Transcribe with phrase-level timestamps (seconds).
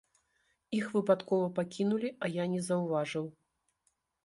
[0.77, 3.31] Іх выпадкова пакінулі, а я не заўважыў.